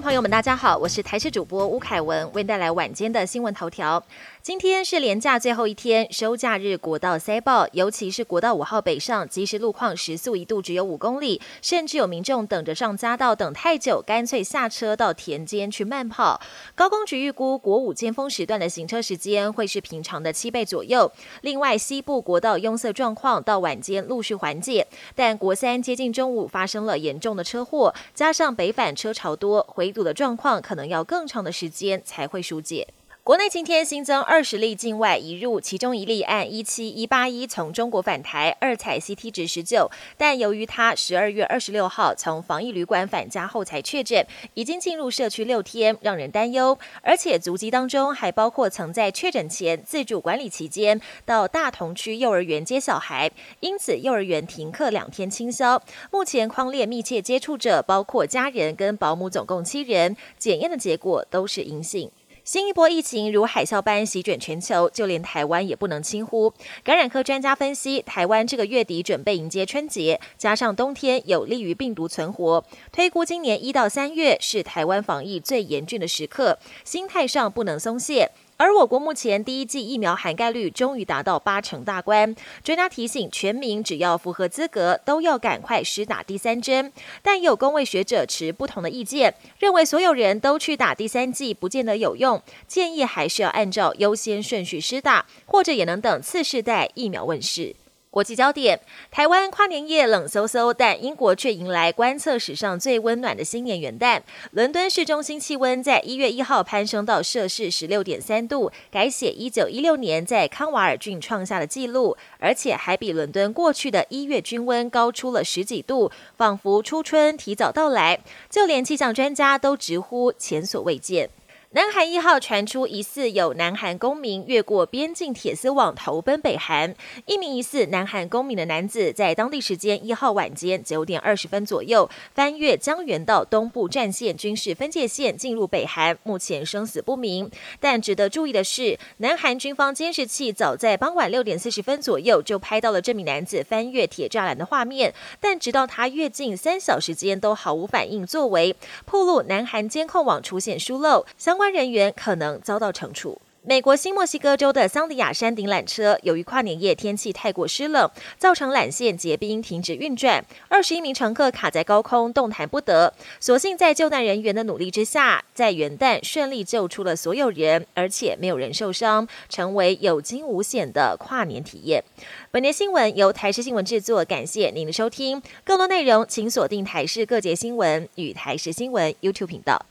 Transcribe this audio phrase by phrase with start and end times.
[0.00, 4.02] 朋友们，大家好，我是台视主播吴凯文，为您带来晚间的新闻头条。
[4.42, 16.40] 今天是连假最后一天，收假日国道塞爆，尤其是国道五号北上，即时路况时速一度只有五公里，甚至有民众等着上匝道等太久，干脆下车到田间去慢跑。
[16.74, 21.10] 高工局预估国五尖峰时段的行车时间会是平常的七倍左右。
[21.40, 24.86] 另外，西部国道拥塞状况到晚间陆续缓解，
[25.16, 32.88] 但国三接近中午发生了严重的车祸，加上北返车潮多，回围堵的状况可能要更长的时间才会疏解。
[33.26, 46.78] 国内今天新增二十例境外移入，其中一例按一七一八一从中国返台，二采 CT 值十九，但由于他十二月二十六号从防疫旅馆返家后才确诊，已经进入社区六天，让人担忧。
[47.02, 55.82] 而且足迹当中还包括曾在确诊前自主管理期间到大同区幼儿园接小孩，因此幼儿园停课两天清消。
[56.12, 62.08] 目前框列密切接触者包括家人跟保姆，总共七人，检验的结果都是阴性。
[62.46, 66.54] 新一波疫情如海啸般席卷全球，就连台湾也不能轻忽。
[66.84, 78.30] 感染科专家分析，台湾这个月底准备迎接春节，加上冬天有利于病毒存活，推估今年一到三月是台湾防疫最严峻的时刻，心态上不能松懈。
[78.58, 86.90] 而我国目前第一剂疫苗涵盖率终于达到八成大关，专家提醒全民只要符合资格，都要赶快施打第三针。
[87.22, 97.76] 但有公位学者持不同的意见，认为所有人都去打第三剂不见得有用，建议还是要按照优先顺序施打，或者也能等次世代疫苗问世。
[98.16, 104.22] 国际焦点：台湾跨年夜冷飕飕，但英国却迎来观测史上最温暖的新年元旦。
[104.52, 118.20] 伦敦市中心气温在一月一号攀升到摄氏十六点三度，改写一九一六年在康瓦尔郡创下的纪录，而且还比伦敦过去的一月均温高出了十几度，仿佛初春提早到来。
[118.48, 121.28] 就连气象专家都直呼前所未见。
[121.70, 126.94] 南韩一号传出疑似有南韩公民越过边境铁丝网投奔北韩。
[127.26, 137.50] 一名疑似南韩公民的男子在当地时间一号晚间九点二十分左右翻越江原道东部战线军事分界线进入北韩，目前生死不明。
[137.80, 151.72] 但值得注意的是，南韩军方监视器早在傍晚六点四十分左右就拍到了这名男子翻越铁栅栏的画面，但直到他越境三小时间都毫无反应作为，铺路南韩监控网出现疏漏，相相关。
[151.72, 153.40] 人员可能遭到惩处。
[153.62, 158.08] 美国新墨西哥州的桑迪亚山顶缆车，由于跨年夜天气太过湿冷，
[158.38, 160.44] 造成缆线结冰，停止运转。
[160.68, 163.12] 二十一名乘客卡在高空，动弹不得。
[163.40, 172.04] 所幸在救难人员的努力之下，在元旦顺利救出了所有人，而且没有人受伤，成为有惊无险的跨年体验。
[172.50, 175.42] 本年新闻由台视新闻制作，感谢您的收听。
[175.64, 179.86] 更多内容请锁定台视各节新闻与台视新闻 YouTube 频道。